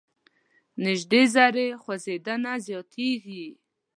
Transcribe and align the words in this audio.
نژدې 0.83 1.21
ذرې 1.33 1.67
خوځیدنه 1.81 2.53
زیاتیږي. 2.67 3.47